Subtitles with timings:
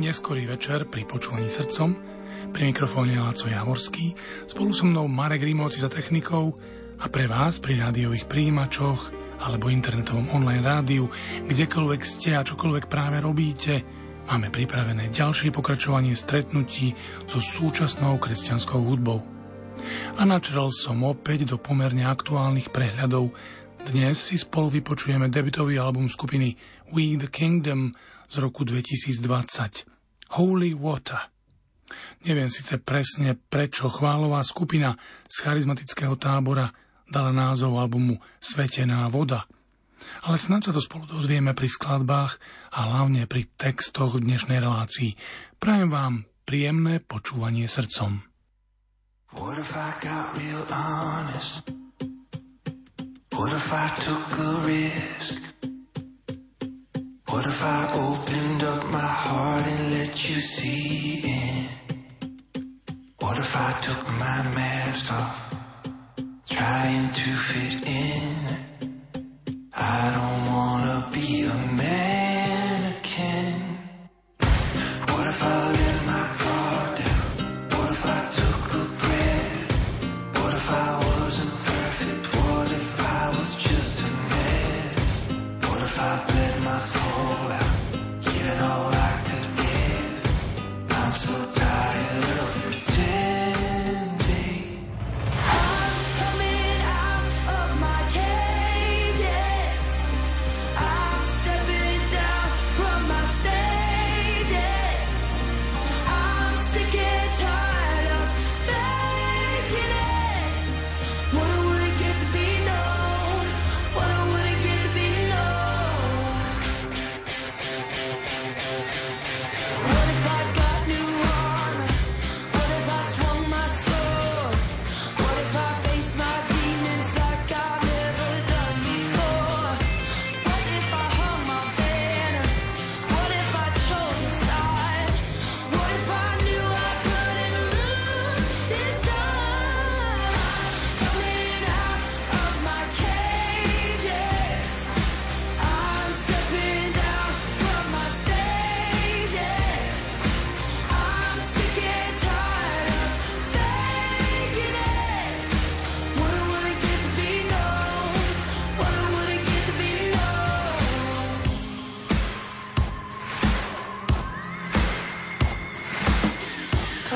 [0.00, 1.92] Neskorý večer pri počúvaní srdcom.
[2.56, 4.16] Pri mikrofóne Laco Javorský,
[4.48, 6.56] spolu so mnou Marek Rímovci za technikou
[7.04, 9.12] a pre vás pri rádiových príjimačoch
[9.44, 11.04] alebo internetovom online rádiu,
[11.44, 13.84] kdekoľvek ste a čokoľvek práve robíte,
[14.24, 16.96] máme pripravené ďalšie pokračovanie stretnutí
[17.28, 19.20] so súčasnou kresťanskou hudbou.
[20.16, 23.36] A načrel som opäť do pomerne aktuálnych prehľadov.
[23.84, 26.56] Dnes si spolu vypočujeme debutový album skupiny
[26.88, 27.92] We the Kingdom–
[28.30, 29.89] z roku 2020
[30.38, 31.30] Holy Water.
[32.22, 34.94] Neviem síce presne, prečo chválová skupina
[35.26, 36.70] z charizmatického tábora
[37.10, 39.48] dala názov albumu Svetená voda,
[40.22, 42.38] ale snad sa to spolu dozvieme pri skladbách
[42.76, 45.18] a hlavne pri textoch dnešnej relácii.
[45.58, 46.14] Prajem vám
[46.46, 48.22] príjemné počúvanie srdcom.
[49.34, 51.66] What if I got real honest?
[53.34, 55.38] What if I took a risk?
[57.30, 57.86] What if I
[60.20, 61.68] let you see in?
[63.20, 65.54] What if I took my mask off,
[66.46, 68.39] trying to fit in?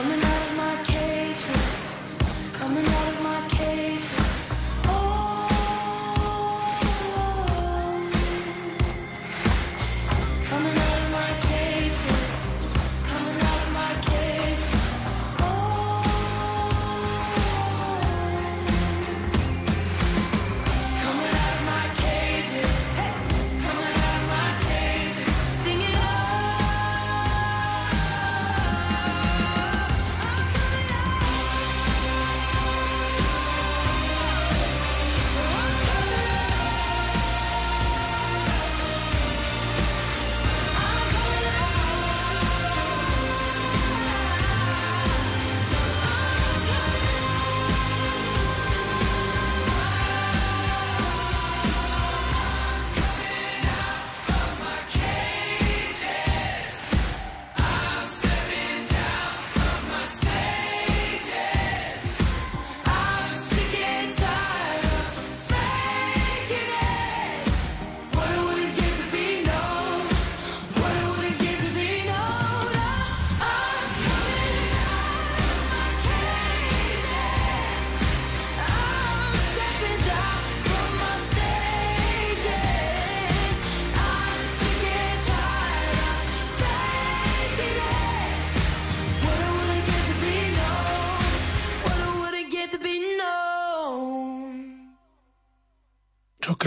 [0.04, 1.94] coming out of my cages,
[2.52, 3.83] coming out of my cages.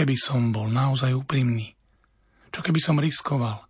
[0.08, 1.76] Keby som bol naozaj úprimný?
[2.48, 3.68] Čo keby som riskoval?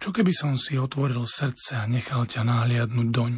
[0.00, 3.32] Čo keby som si otvoril srdce a nechal ťa nahliadnúť doň?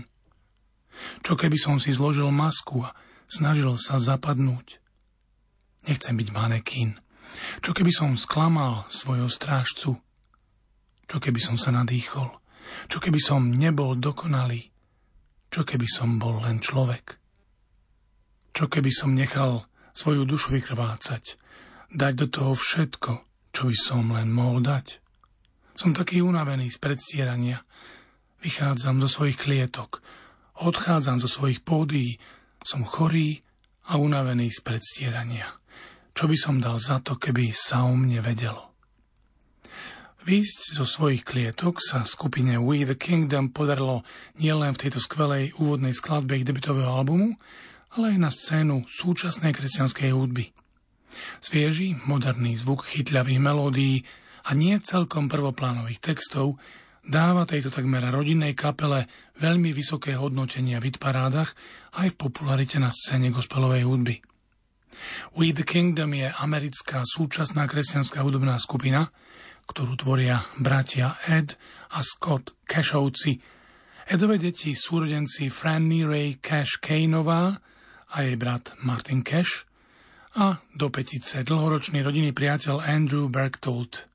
[1.26, 2.94] Čo keby som si zložil masku a
[3.26, 4.78] snažil sa zapadnúť?
[5.90, 7.02] Nechcem byť manekín.
[7.58, 9.98] Čo keby som sklamal svojho strážcu?
[11.10, 12.30] Čo keby som sa nadýchol?
[12.94, 14.70] Čo keby som nebol dokonalý?
[15.50, 17.18] Čo keby som bol len človek?
[18.54, 19.66] Čo keby som nechal
[19.98, 21.42] svoju dušu vykrvácať
[21.94, 23.12] dať do toho všetko,
[23.54, 24.98] čo by som len mohol dať.
[25.78, 27.62] Som taký unavený z predstierania.
[28.42, 30.02] Vychádzam zo svojich klietok.
[30.58, 32.18] Odchádzam zo svojich pódií.
[32.66, 33.42] Som chorý
[33.90, 35.46] a unavený z predstierania.
[36.14, 38.74] Čo by som dal za to, keby sa o mne vedelo?
[40.24, 44.08] Výsť zo svojich klietok sa skupine We the Kingdom podarilo
[44.40, 47.36] nielen v tejto skvelej úvodnej skladbe ich debutového albumu,
[47.92, 50.63] ale aj na scénu súčasnej kresťanskej hudby.
[51.40, 54.04] Svieži, moderný zvuk chytľavých melódií
[54.44, 56.60] a nie celkom prvoplánových textov
[57.04, 61.52] dáva tejto takmer rodinnej kapele veľmi vysoké hodnotenia v hitparádach
[62.00, 64.16] aj v popularite na scéne gospelovej hudby.
[65.36, 69.10] We the Kingdom je americká súčasná kresťanská hudobná skupina,
[69.68, 71.56] ktorú tvoria bratia Ed
[71.92, 73.40] a Scott Cashovci.
[74.04, 77.56] Edové deti súrodenci Franny Ray Cash Kaneová
[78.12, 79.64] a jej brat Martin Cash
[80.34, 84.10] a do petice dlhoročný rodinný priateľ Andrew Bergtold.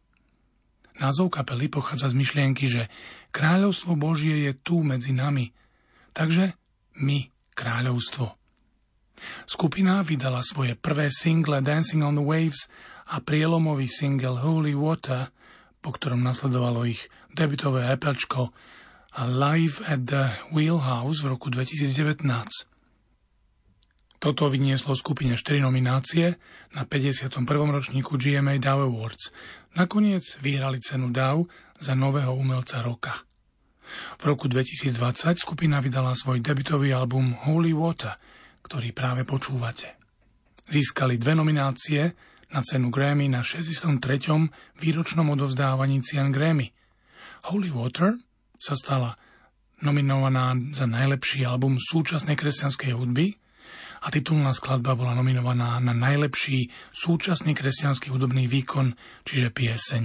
[1.00, 2.92] Názov kapely pochádza z myšlienky, že
[3.32, 5.56] kráľovstvo Božie je tu medzi nami,
[6.12, 6.60] takže
[7.00, 8.36] my kráľovstvo.
[9.48, 12.68] Skupina vydala svoje prvé single Dancing on the Waves
[13.16, 15.32] a prielomový single Holy Water,
[15.80, 18.52] po ktorom nasledovalo ich debutové EPčko
[19.24, 22.28] Live at the Wheelhouse v roku 2019.
[24.20, 26.36] Toto vynieslo skupine 4 nominácie
[26.76, 27.40] na 51.
[27.72, 29.32] ročníku GMA Dow Awards.
[29.80, 31.48] Nakoniec vyhrali cenu Dow
[31.80, 33.16] za nového umelca roka.
[34.20, 38.20] V roku 2020 skupina vydala svoj debutový album Holy Water,
[38.60, 39.96] ktorý práve počúvate.
[40.68, 42.12] Získali dve nominácie
[42.52, 44.04] na cenu Grammy na 63.
[44.84, 46.76] výročnom odovzdávaní cien Grammy.
[47.56, 48.20] Holy Water
[48.60, 49.16] sa stala
[49.80, 53.32] nominovaná za najlepší album súčasnej kresťanskej hudby–
[54.00, 58.96] a titulná skladba bola nominovaná na najlepší súčasný kresťanský hudobný výkon,
[59.28, 60.04] čiže pieseň.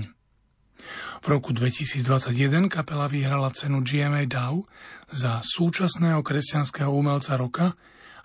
[1.24, 4.68] V roku 2021 kapela vyhrala cenu GMA Dow
[5.08, 7.72] za súčasného kresťanského umelca roka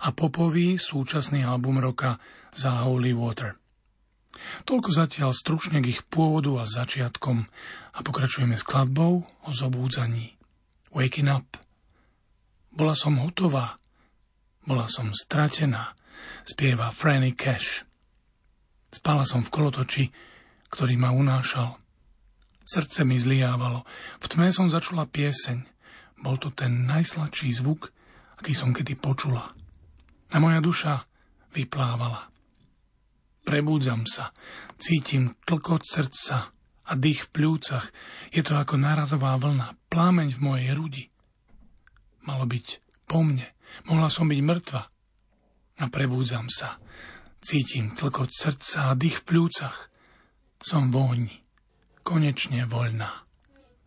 [0.00, 2.20] a popový súčasný album roka
[2.52, 3.56] za Holy Water.
[4.64, 7.44] Toľko zatiaľ stručne k ich pôvodu a začiatkom
[7.96, 10.36] a pokračujeme skladbou o zobúdzaní.
[10.90, 11.46] Waking up.
[12.70, 13.78] Bola som hotová,
[14.70, 15.98] bola som stratená,
[16.46, 17.82] spieva Franny Cash.
[18.94, 20.04] Spala som v kolotoči,
[20.70, 21.74] ktorý ma unášal.
[22.62, 23.82] Srdce mi zliávalo.
[24.22, 25.66] V tme som začula pieseň.
[26.22, 27.90] Bol to ten najsladší zvuk,
[28.38, 29.50] aký som kedy počula.
[30.30, 31.02] A moja duša
[31.50, 32.30] vyplávala.
[33.42, 34.30] Prebúdzam sa,
[34.78, 36.54] cítim tlkot srdca
[36.86, 37.90] a dých v pľúcach.
[38.30, 41.04] Je to ako nárazová vlna, plámeň v mojej hrudi.
[42.22, 42.66] Malo byť
[43.10, 43.50] po mne,
[43.88, 44.82] Mohla som byť mŕtva.
[45.80, 46.76] A prebúdzam sa.
[47.40, 49.88] Cítim tlkot srdca a dých v pľúcach.
[50.60, 51.32] Som voň.
[52.04, 53.24] Konečne voľná.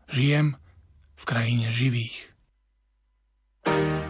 [0.10, 0.58] Žijem
[1.18, 2.34] v krajine živých.
[3.66, 4.03] was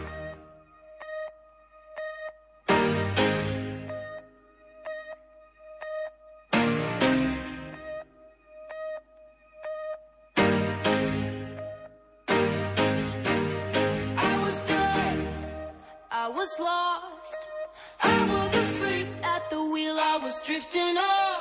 [20.42, 21.33] drifting off.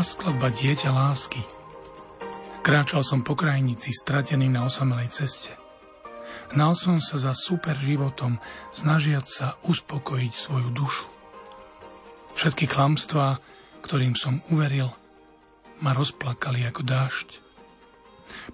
[0.00, 1.44] Teraz skladba Dieťa lásky.
[2.64, 5.52] Kráčal som po krajnici, stratený na osamelej ceste.
[6.56, 8.40] Nal som sa za super životom,
[8.72, 11.04] snažiať sa uspokojiť svoju dušu.
[12.32, 13.44] Všetky klamstvá,
[13.84, 14.88] ktorým som uveril,
[15.84, 17.28] ma rozplakali ako dážď.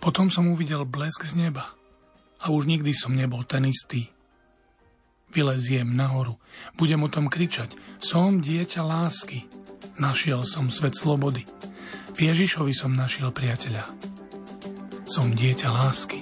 [0.02, 1.78] Potom som uvidel blesk z neba
[2.42, 4.10] a už nikdy som nebol ten istý.
[5.30, 6.42] Vyleziem nahoru,
[6.74, 9.46] budem o tom kričať, som dieťa lásky–
[9.96, 11.48] Našiel som svet slobody.
[12.12, 13.88] V Ježišovi som našiel priateľa.
[15.08, 16.20] Som dieťa lásky.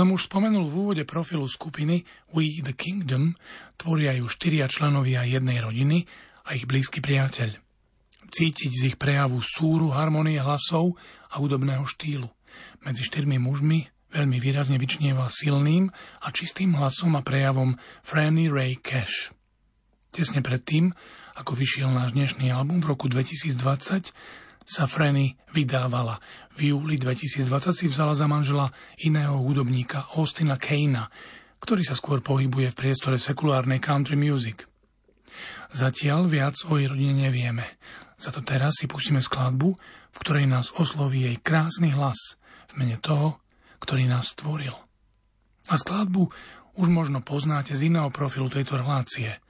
[0.00, 3.36] Som už spomenul v úvode profilu skupiny We the Kingdom,
[3.76, 6.08] tvoria ju štyria členovia jednej rodiny
[6.48, 7.52] a ich blízky priateľ.
[8.32, 10.96] Cítiť z ich prejavu súru, harmonie hlasov
[11.28, 12.32] a hudobného štýlu.
[12.80, 15.92] Medzi štyrmi mužmi veľmi výrazne vyčnieva silným
[16.24, 19.36] a čistým hlasom a prejavom Franny Ray Cash.
[20.16, 20.96] Tesne predtým,
[21.36, 24.16] ako vyšiel náš dnešný album v roku 2020,
[24.70, 26.22] sa Franny vydávala.
[26.54, 27.42] V júli 2020
[27.74, 28.70] si vzala za manžela
[29.02, 31.10] iného hudobníka, Austina Kane'a,
[31.58, 34.70] ktorý sa skôr pohybuje v priestore sekulárnej country music.
[35.74, 37.66] Zatiaľ viac o jej rodine nevieme.
[38.14, 39.74] Za to teraz si pustíme skladbu,
[40.14, 42.38] v ktorej nás osloví jej krásny hlas
[42.70, 43.42] v mene toho,
[43.82, 44.74] ktorý nás stvoril.
[45.66, 46.30] A skladbu
[46.78, 49.42] už možno poznáte z iného profilu tejto relácie.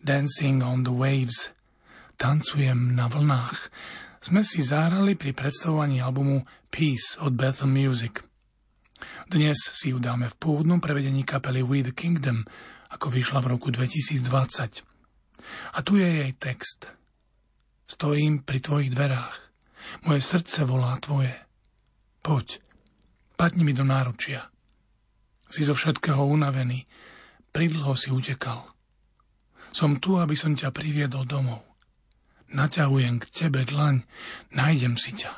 [0.00, 1.52] Dancing on the Waves.
[2.16, 3.72] Tancujem na vlnách
[4.24, 8.24] sme si zahrali pri predstavovaní albumu Peace od Bethel Music.
[9.28, 12.48] Dnes si ju dáme v pôvodnom prevedení kapely We the Kingdom,
[12.88, 14.80] ako vyšla v roku 2020.
[15.76, 16.88] A tu je jej text.
[17.84, 19.36] Stojím pri tvojich dverách.
[20.08, 21.36] Moje srdce volá tvoje.
[22.24, 22.64] Poď,
[23.36, 24.48] padni mi do náručia.
[25.52, 26.88] Si zo všetkého unavený,
[27.52, 28.72] pridlho si utekal.
[29.68, 31.73] Som tu, aby som ťa priviedol domov
[32.50, 34.04] naťahujem k tebe dlaň,
[34.52, 35.32] nájdem si ťa.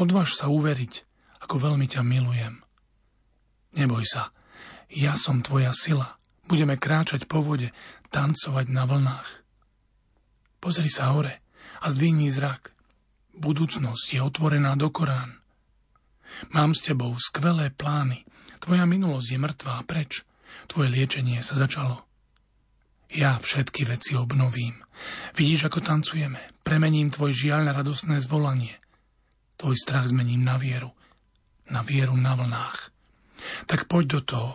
[0.00, 1.04] Odváž sa uveriť,
[1.44, 2.64] ako veľmi ťa milujem.
[3.76, 4.32] Neboj sa,
[4.92, 6.16] ja som tvoja sila.
[6.44, 7.72] Budeme kráčať po vode,
[8.12, 9.28] tancovať na vlnách.
[10.60, 11.40] Pozri sa hore
[11.80, 12.76] a zdvihni zrak.
[13.32, 15.40] Budúcnosť je otvorená do Korán.
[16.52, 18.28] Mám s tebou skvelé plány.
[18.60, 20.22] Tvoja minulosť je mŕtvá preč.
[20.68, 22.11] Tvoje liečenie sa začalo.
[23.12, 24.80] Ja všetky veci obnovím.
[25.36, 26.40] Vidíš, ako tancujeme.
[26.64, 28.80] Premením tvoj žiaľ na radosné zvolanie.
[29.60, 30.96] Tvoj strach zmením na vieru.
[31.68, 32.88] Na vieru na vlnách.
[33.68, 34.52] Tak poď do toho.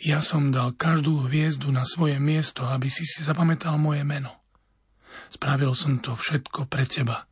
[0.00, 4.40] Ja som dal každú hviezdu na svoje miesto, aby si si zapamätal moje meno.
[5.28, 7.28] Spravil som to všetko pre teba.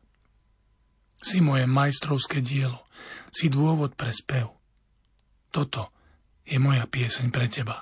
[1.17, 2.85] Si moje majstrovské dielo.
[3.33, 4.45] Si dôvod pre spev.
[5.49, 5.89] Toto
[6.45, 7.81] je moja pieseň pre teba.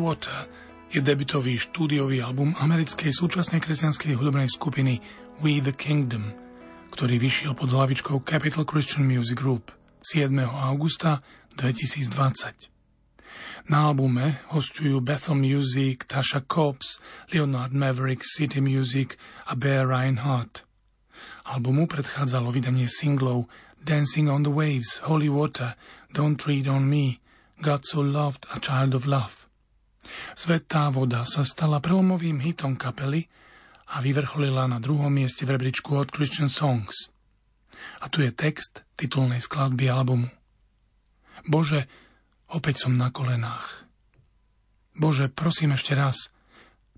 [0.00, 0.48] Water
[0.88, 5.04] je debitový štúdiový album americkej súčasnej kresťanskej hudobnej skupiny
[5.44, 6.32] We the Kingdom,
[6.88, 9.68] ktorý vyšiel pod hlavičkou Capital Christian Music Group
[10.00, 10.32] 7.
[10.40, 11.20] augusta
[11.60, 12.72] 2020.
[13.68, 16.96] Na albume hostujú Bethel Music, Tasha Cobbs,
[17.28, 20.64] Leonard Maverick, City Music a Bear Reinhardt.
[21.44, 23.52] Albumu predchádzalo vydanie singlov
[23.84, 25.76] Dancing on the Waves, Holy Water,
[26.08, 27.20] Don't Treat on Me,
[27.60, 29.49] God So Loved a Child of Love.
[30.34, 33.26] Svetá voda sa stala prelomovým hitom kapely
[33.90, 37.10] a vyvrcholila na druhom mieste v rebríčku od Christian Songs.
[38.04, 40.28] A tu je text titulnej skladby albumu.
[41.48, 41.88] Bože,
[42.52, 43.88] opäť som na kolenách.
[44.92, 46.28] Bože, prosím ešte raz,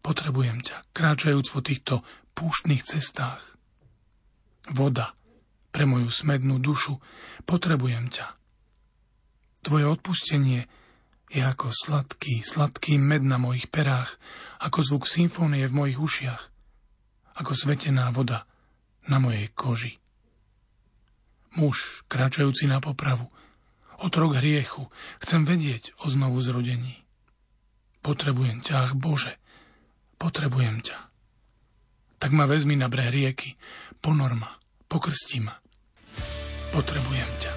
[0.02, 1.94] potrebujem ťa, kráčajúc po týchto
[2.34, 3.40] púštnych cestách.
[4.74, 5.14] Voda,
[5.70, 6.98] pre moju smednú dušu,
[7.46, 8.26] potrebujem ťa.
[9.62, 10.66] Tvoje odpustenie
[11.32, 14.20] je ako sladký, sladký med na mojich perách,
[14.60, 16.52] ako zvuk symfónie v mojich ušiach
[17.36, 18.44] ako svetená voda
[19.08, 19.96] na mojej koži.
[21.56, 23.28] Muž, kráčajúci na popravu,
[24.00, 24.88] otrok hriechu,
[25.20, 27.04] chcem vedieť o znovu zrodení.
[28.00, 29.36] Potrebujem ťa, ach Bože,
[30.16, 30.98] potrebujem ťa.
[32.18, 33.58] Tak ma vezmi na breh rieky,
[34.00, 34.50] ponor ma,
[34.88, 35.54] pokrsti ma.
[36.72, 37.52] Potrebujem ťa.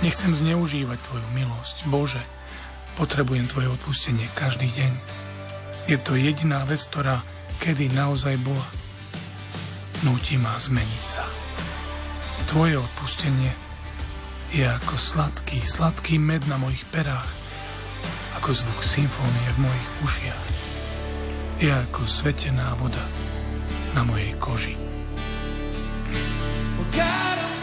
[0.00, 2.22] Nechcem zneužívať Tvoju milosť, Bože,
[3.00, 4.92] potrebujem Tvoje odpustenie každý deň.
[5.88, 7.24] Je to jediná vec, ktorá
[7.56, 8.68] kedy naozaj bola
[10.04, 11.24] núti ma zmeniť sa.
[12.52, 13.56] Tvoje odpustenie
[14.52, 17.28] je ako sladký, sladký med na mojich perách,
[18.36, 20.46] ako zvuk symfónie v mojich ušiach.
[21.64, 23.04] Je ako svetená voda
[23.96, 24.76] na mojej koži.
[26.90, 27.59] God.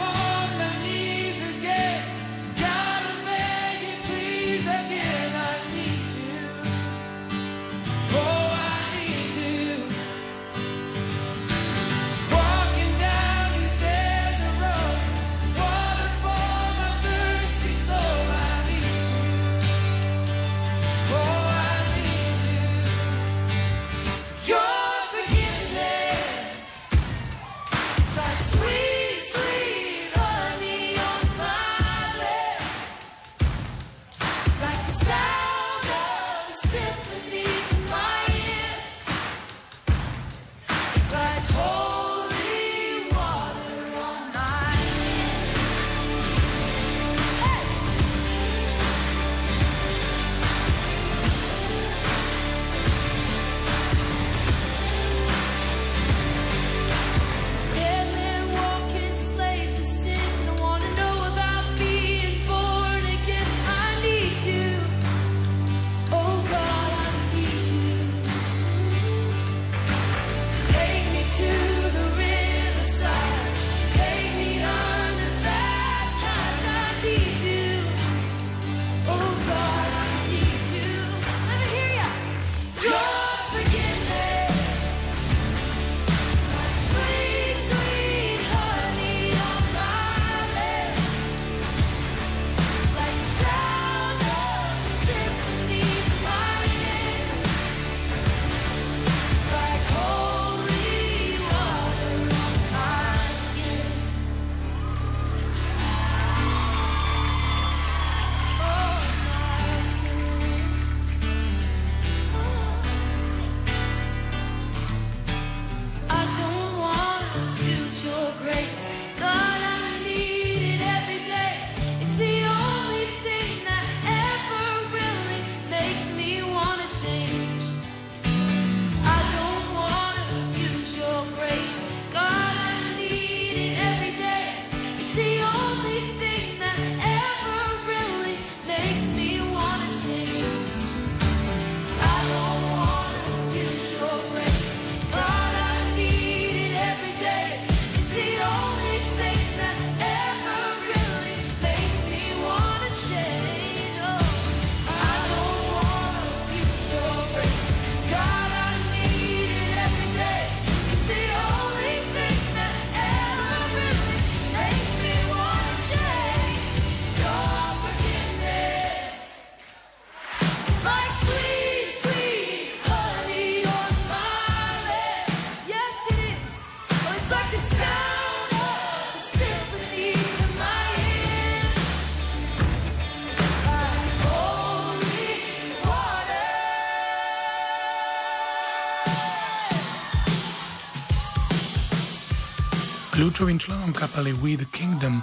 [193.38, 195.22] Kľúčovým členom kapely We the Kingdom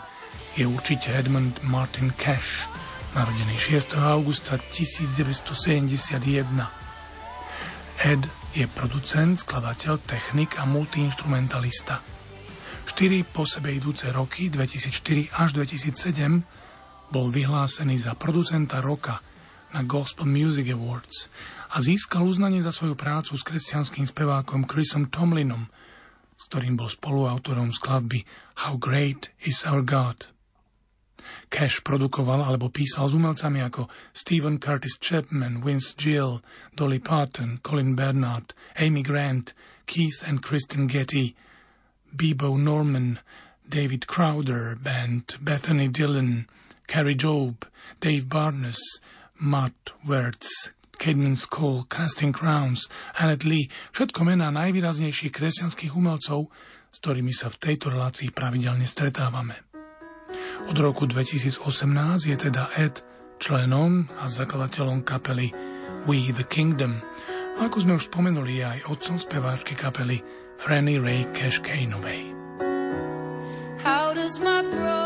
[0.55, 2.63] je určite Edmund Martin Cash,
[3.11, 3.91] narodený 6.
[3.99, 6.23] augusta 1971.
[8.07, 8.23] Ed
[8.55, 11.99] je producent, skladateľ, technik a multiinstrumentalista.
[12.87, 19.19] Štyri po sebe idúce roky, 2004 až 2007, bol vyhlásený za producenta roka
[19.75, 21.27] na Gospel Music Awards
[21.75, 25.67] a získal uznanie za svoju prácu s kresťanským spevákom Chrisom Tomlinom,
[26.47, 28.23] ktorým bol spoluautorom skladby
[28.65, 30.29] How Great is Our God.
[31.49, 36.45] Cash produkoval alebo písal s umelcami ako Stephen Curtis Chapman, Vince Gill,
[36.77, 39.57] Dolly Parton, Colin Bernard, Amy Grant,
[39.89, 41.33] Keith and Kristen Getty,
[42.13, 43.19] Bebo Norman,
[43.65, 46.45] David Crowder Band, Bethany Dillon,
[46.87, 47.65] Carrie Job,
[47.99, 48.77] Dave Barnes,
[49.41, 52.87] Matt Wertz, Cademan Cole, Casting Crowns,
[53.19, 56.49] Annette Lee, všetko mená najvýraznejších kresťanských umelcov,
[56.91, 59.65] s ktorými sa v tejto relácii pravidelne stretávame.
[60.65, 63.03] Od roku 2018 je teda Ed
[63.37, 65.51] členom a zakladateľom kapely
[66.09, 67.03] We the Kingdom.
[67.59, 70.19] A ako sme už spomenuli, je aj otcom speváčky kapely
[70.59, 71.61] Franny Ray Cash.
[73.85, 75.04] How does my broken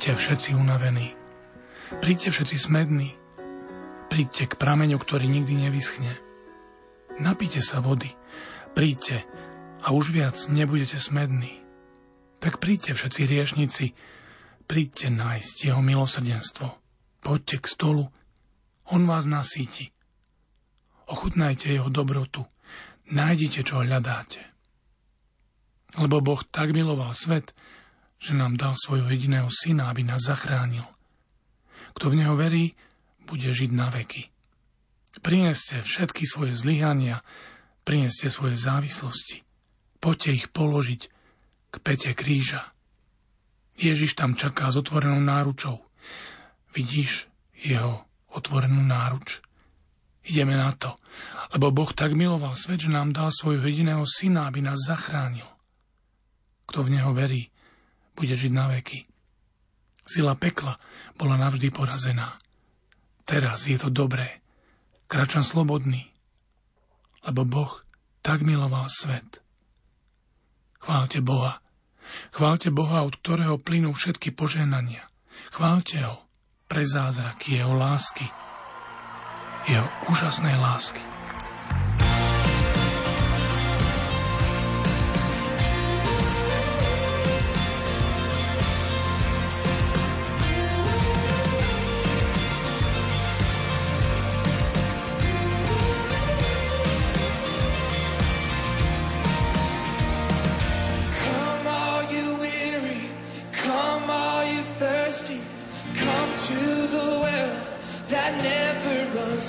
[0.00, 1.12] Príďte všetci unavení,
[2.00, 3.20] príďte všetci smední,
[4.08, 6.08] príďte k prameňu, ktorý nikdy nevyschne.
[7.20, 8.08] Napíte sa vody,
[8.72, 9.28] príďte
[9.84, 11.60] a už viac nebudete smední.
[12.40, 13.92] Tak príďte všetci riešnici,
[14.64, 16.80] príďte nájsť jeho milosrdenstvo.
[17.20, 18.08] Poďte k stolu,
[18.88, 19.92] on vás nasíti.
[21.12, 22.48] Ochutnajte jeho dobrotu,
[23.12, 24.40] nájdite, čo hľadáte.
[26.00, 27.52] Lebo Boh tak miloval svet,
[28.20, 30.84] že nám dal svojho jediného syna, aby nás zachránil.
[31.96, 32.76] Kto v neho verí,
[33.24, 34.28] bude žiť na veky.
[35.24, 37.24] Prineste všetky svoje zlyhania,
[37.82, 39.42] prineste svoje závislosti.
[39.98, 41.02] Poďte ich položiť
[41.72, 42.70] k pete kríža.
[43.80, 45.80] Ježiš tam čaká s otvorenou náručou.
[46.76, 48.04] Vidíš jeho
[48.36, 49.40] otvorenú náruč?
[50.20, 51.00] Ideme na to,
[51.56, 55.48] lebo Boh tak miloval svet, že nám dal svojho jediného syna, aby nás zachránil.
[56.68, 57.48] Kto v neho verí,
[58.20, 59.08] bude žiť na veky.
[60.04, 60.76] Sila pekla
[61.16, 62.36] bola navždy porazená.
[63.24, 64.44] Teraz je to dobré.
[65.08, 66.04] Kračam slobodný,
[67.24, 67.72] lebo Boh
[68.20, 69.40] tak miloval svet.
[70.76, 71.64] Chválte Boha.
[72.36, 75.08] Chválte Boha, od ktorého plynú všetky poženania.
[75.54, 76.26] Chválte ho
[76.68, 78.26] pre zázraky jeho lásky,
[79.66, 81.19] jeho úžasnej lásky.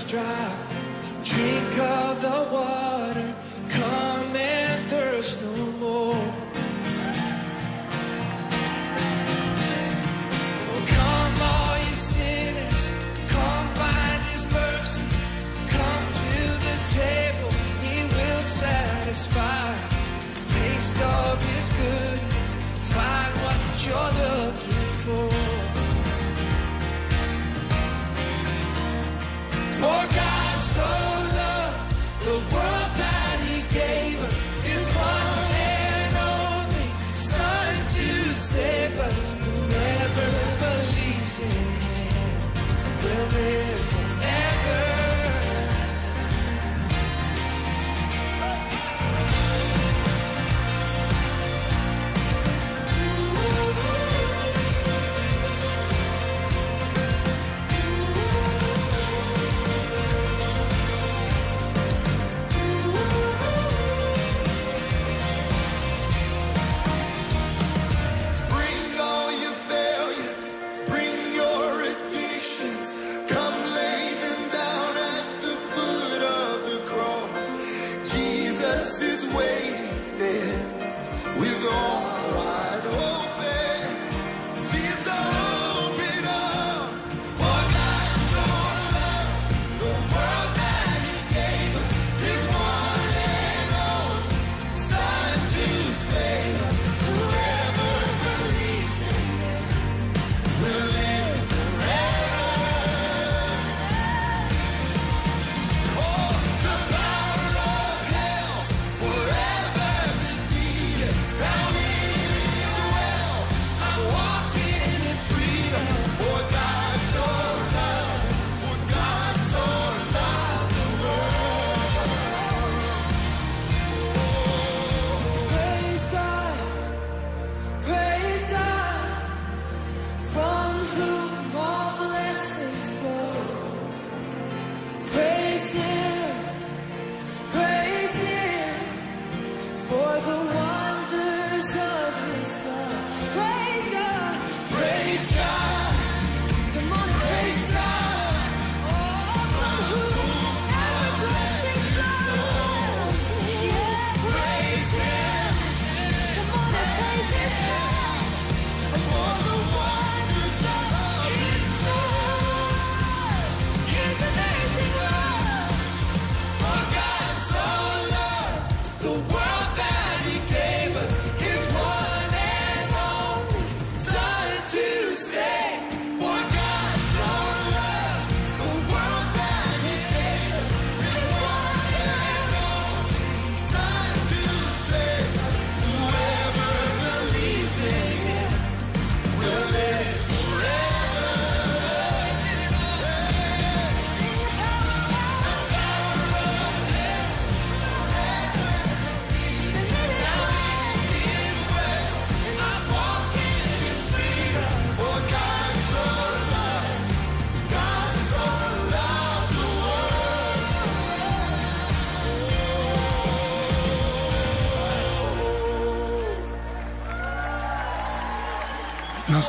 [0.07, 3.00] drink of the water.
[29.82, 30.11] fuck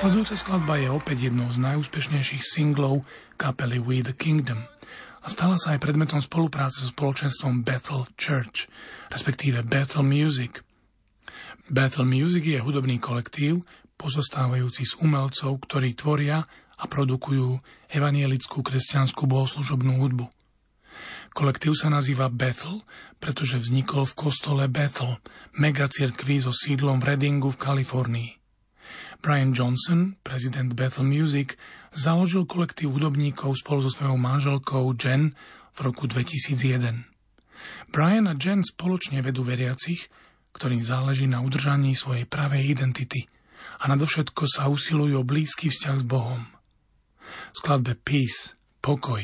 [0.03, 3.07] Nasledujúca skladba je opäť jednou z najúspešnejších singlov
[3.39, 4.59] kapely We the Kingdom
[5.23, 8.67] a stala sa aj predmetom spolupráce so spoločenstvom Bethel Church,
[9.15, 10.67] respektíve Bethel Music.
[11.71, 13.63] Bethel Music je hudobný kolektív
[13.95, 17.63] pozostávajúci z umelcov, ktorí tvoria a produkujú
[17.95, 20.27] evanielickú kresťanskú bohoslužobnú hudbu.
[21.31, 22.83] Kolektív sa nazýva Bethel,
[23.23, 25.15] pretože vznikol v kostole Bethel,
[25.63, 28.42] megacirkvi so sídlom v Readingu v Kalifornii.
[29.23, 31.55] Brian Johnson, prezident Bethel Music,
[31.95, 35.39] založil kolektív hudobníkov spolu so svojou manželkou Jen
[35.71, 37.07] v roku 2001.
[37.95, 40.11] Brian a Jen spoločne vedú veriacich,
[40.59, 43.31] ktorým záleží na udržaní svojej pravej identity
[43.79, 46.43] a nadovšetko sa usilujú o blízky vzťah s Bohom.
[47.55, 49.23] V skladbe Peace, Pokoj,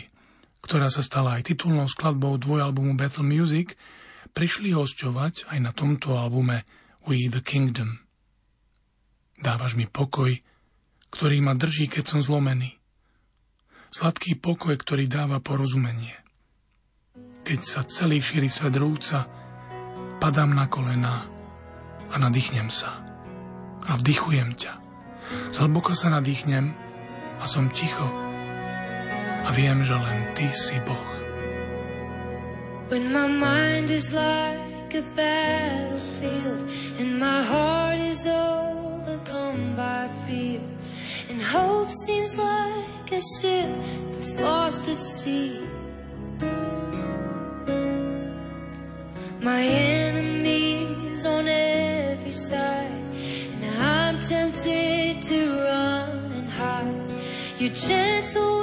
[0.63, 3.75] ktorá sa stala aj titulnou skladbou dvojalbumu Battle Music,
[4.31, 6.63] prišli hosťovať aj na tomto albume
[7.03, 8.08] We the Kingdom.
[9.39, 10.35] Dávaš mi pokoj,
[11.15, 12.75] ktorý ma drží, keď som zlomený.
[13.95, 16.13] Sladký pokoj, ktorý dáva porozumenie.
[17.47, 19.25] Keď sa celý šíri svet rúca,
[20.21, 21.25] padám na kolená
[22.13, 23.01] a nadýchnem sa.
[23.89, 24.75] A vdychujem ťa.
[25.55, 26.75] Zhlboko sa nadýchnem
[27.41, 28.05] a som ticho.
[29.47, 31.09] A viem, že len ty si Boh.
[32.93, 36.65] When my mind is like a battlefield
[37.01, 38.88] and my heart is open
[39.49, 40.61] overcome by fear,
[41.29, 43.69] and hope seems like a ship
[44.13, 45.65] that's lost at sea.
[49.41, 52.91] My enemies on every side,
[53.53, 57.13] and I'm tempted to run and hide.
[57.59, 58.58] Your gentle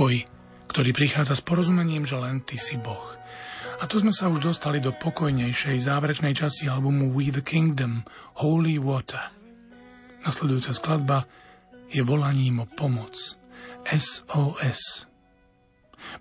[0.00, 0.16] Pokoj,
[0.72, 3.20] ktorý prichádza s porozumením, že len Ty si Boh.
[3.76, 8.08] A tu sme sa už dostali do pokojnejšej záverečnej časti albumu We the Kingdom,
[8.40, 9.20] Holy Water.
[10.24, 11.28] Nasledujúca skladba
[11.92, 13.12] je volaním o pomoc.
[13.84, 15.04] SOS.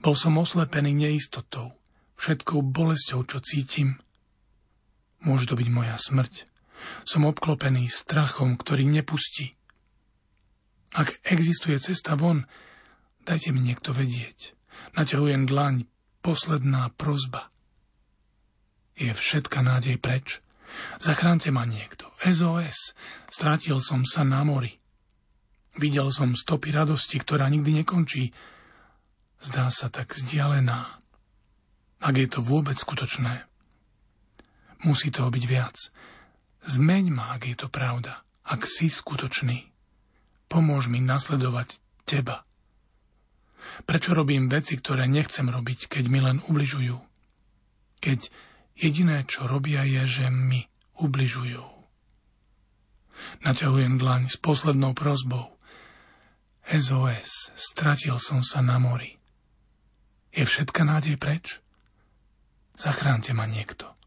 [0.04, 1.80] Bol som oslepený neistotou,
[2.20, 3.96] všetkou bolesťou, čo cítim.
[5.24, 6.52] Môže to byť moja smrť.
[7.08, 9.56] Som obklopený strachom, ktorý nepustí.
[10.92, 12.44] Ak existuje cesta von,
[13.30, 14.58] Dajte mi niekto vedieť.
[14.98, 15.86] Naťahujem dlaň,
[16.26, 17.54] posledná prozba.
[18.98, 20.42] Je všetka nádej preč.
[20.98, 22.10] Zachránte ma niekto.
[22.26, 22.98] SOS.
[23.30, 24.74] Strátil som sa na mori.
[25.78, 28.34] Videl som stopy radosti, ktorá nikdy nekončí.
[29.46, 30.98] Zdá sa tak vzdialená.
[32.02, 33.46] Ak je to vôbec skutočné.
[34.90, 35.78] Musí toho byť viac.
[36.66, 38.26] Zmeň ma, ak je to pravda.
[38.42, 39.70] Ak si skutočný.
[40.50, 41.78] Pomôž mi nasledovať
[42.10, 42.49] teba.
[43.86, 46.98] Prečo robím veci, ktoré nechcem robiť, keď mi len ubližujú?
[48.00, 48.20] Keď
[48.80, 50.64] jediné, čo robia, je, že mi
[51.00, 51.66] ubližujú.
[53.44, 55.60] Naťahujem dlaň s poslednou prozbou.
[56.70, 59.20] SOS, stratil som sa na mori.
[60.30, 61.60] Je všetka nádej preč?
[62.80, 63.99] Zachránte ma niekto.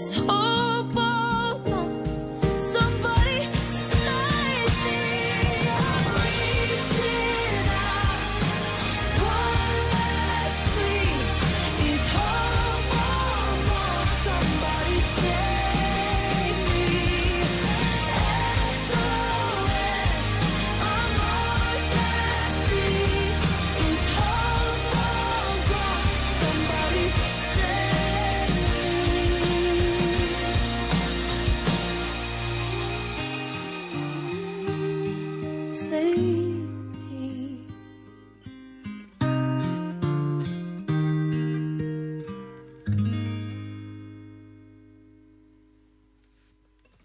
[0.00, 0.39] this.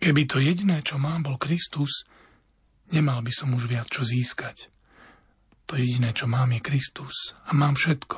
[0.05, 2.05] Keby to jediné, čo mám, bol Kristus,
[2.93, 4.69] nemal by som už viac čo získať.
[5.65, 8.13] To jediné, čo mám, je Kristus a mám všetko.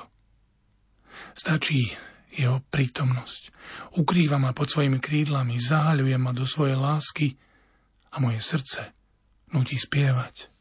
[1.32, 1.88] Stačí
[2.36, 3.56] jeho prítomnosť.
[4.04, 7.40] Ukrýva ma pod svojimi krídlami, zahaľuje ma do svojej lásky
[8.12, 8.92] a moje srdce
[9.56, 10.52] nutí spievať.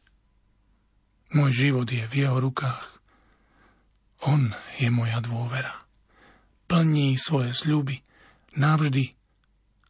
[1.35, 3.03] Môj život je v jeho rukách.
[4.31, 4.47] On
[4.79, 5.75] je moja dôvera.
[6.71, 7.99] Plní svoje sľuby
[8.55, 9.11] navždy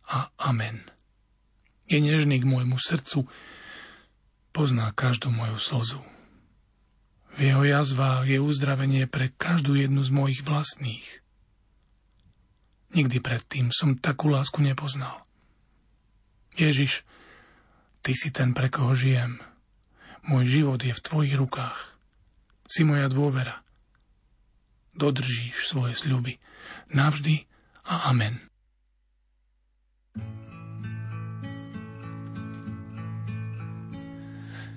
[0.10, 0.97] a amen.
[1.88, 3.28] Je nežný k môjmu srdcu,
[4.52, 6.02] pozná každú moju slzu.
[7.38, 11.06] V jeho jazvách je uzdravenie pre každú jednu z mojich vlastných.
[12.98, 15.28] Nikdy predtým som takú lásku nepoznal.
[16.58, 17.06] Ježiš,
[18.02, 19.38] Ty si ten, pre koho žijem.
[20.26, 22.00] Môj život je v Tvojich rukách.
[22.66, 23.62] Si moja dôvera.
[24.96, 26.40] Dodržíš svoje sľuby.
[26.96, 27.46] Navždy
[27.86, 28.48] a amen.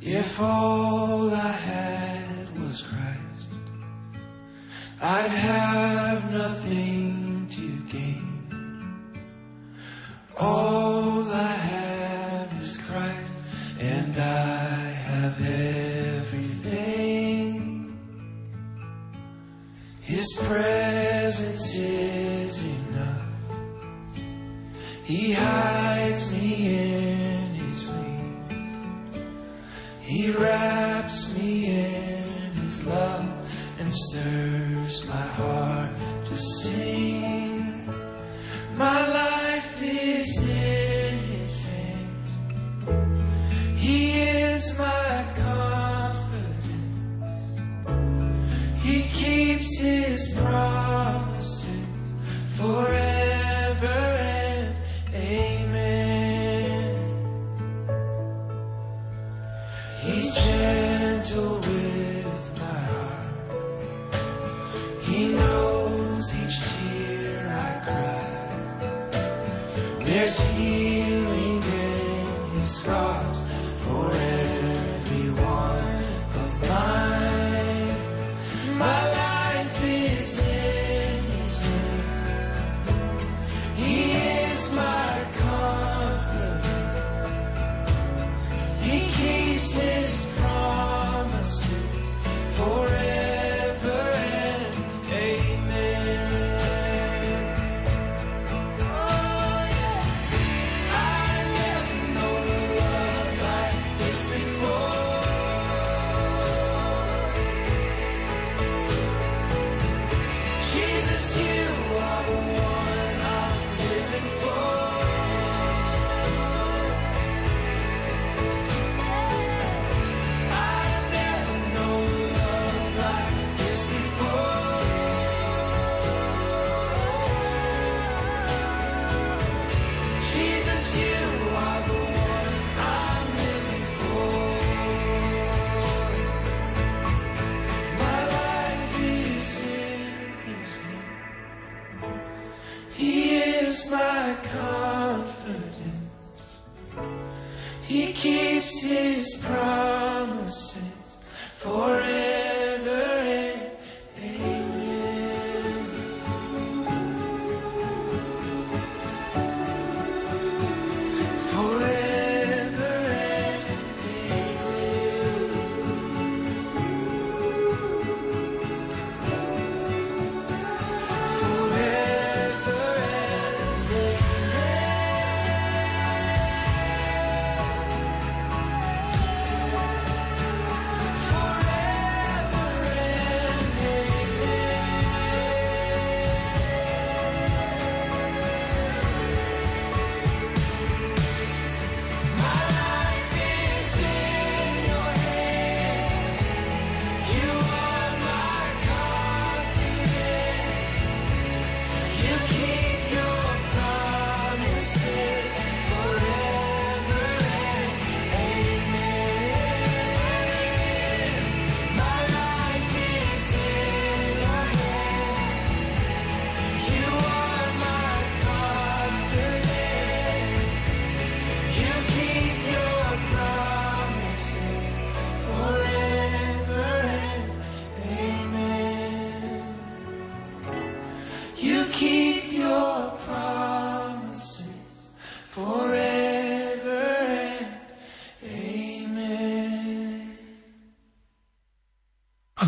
[0.02, 3.50] If all I had was Christ,
[4.98, 8.40] I'd have nothing to gain.
[10.38, 10.69] All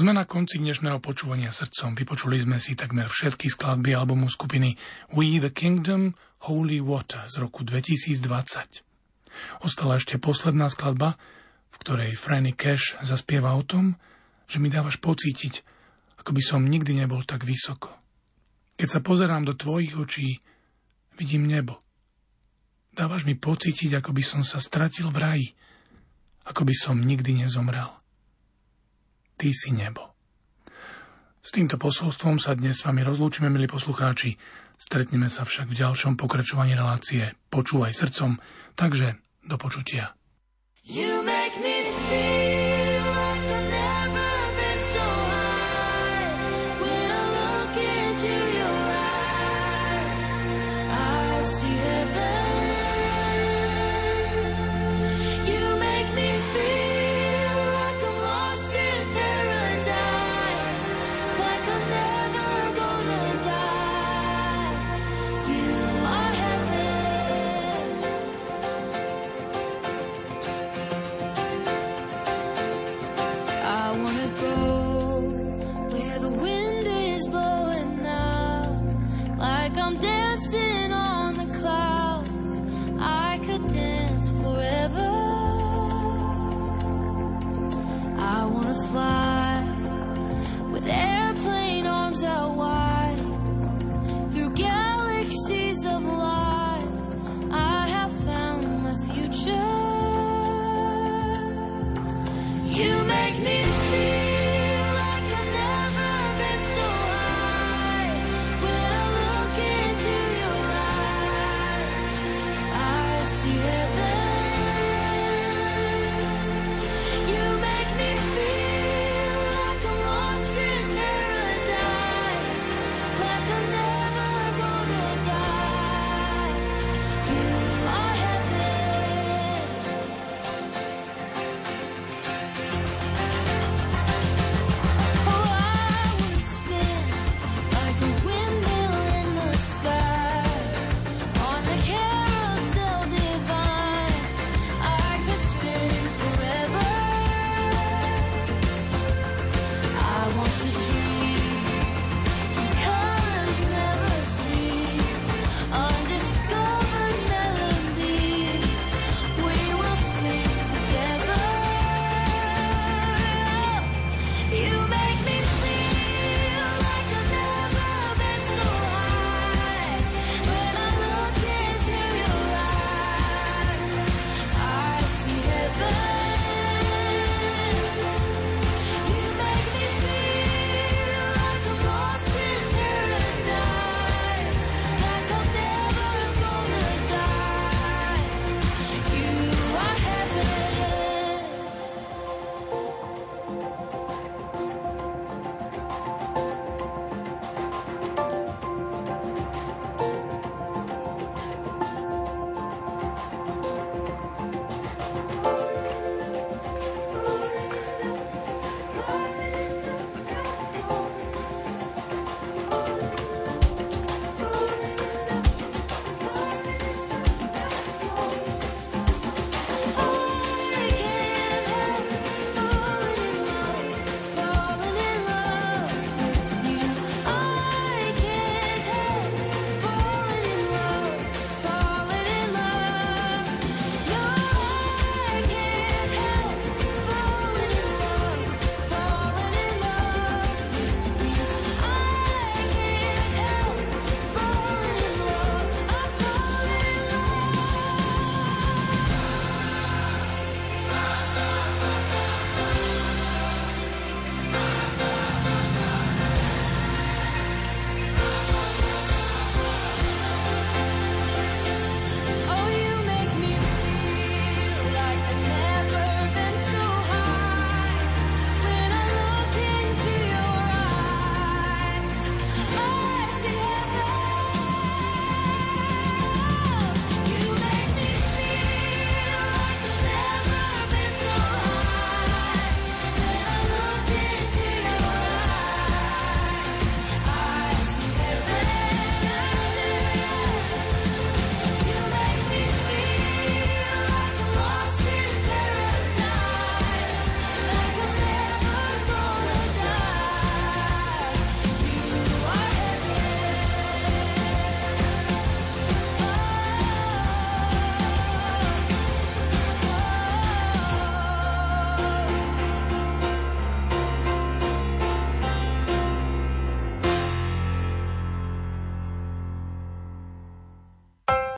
[0.03, 1.95] Sme na konci dnešného počúvania srdcom.
[1.95, 4.75] Vypočuli sme si takmer všetky skladby albumu skupiny
[5.15, 6.19] We the Kingdom
[6.51, 8.19] Holy Water z roku 2020.
[9.63, 11.15] Ostala ešte posledná skladba,
[11.71, 13.95] v ktorej Franny Cash zaspieva o tom,
[14.51, 15.63] že mi dávaš pocítiť,
[16.19, 17.95] ako by som nikdy nebol tak vysoko.
[18.75, 20.43] Keď sa pozerám do tvojich očí,
[21.15, 21.79] vidím nebo.
[22.91, 25.47] Dávaš mi pocítiť, ako by som sa stratil v raji,
[26.51, 28.02] ako by som nikdy nezomrel.
[29.43, 30.15] Ty si nebo.
[31.43, 34.39] S týmto posolstvom sa dnes s vami rozlúčime, milí poslucháči.
[34.79, 38.39] Stretneme sa však v ďalšom pokračovaní relácie Počúvaj srdcom,
[38.79, 40.15] takže do počutia.
[40.87, 42.42] You make me like